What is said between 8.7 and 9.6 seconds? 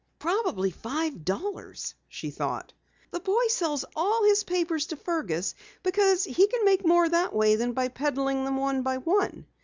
by one.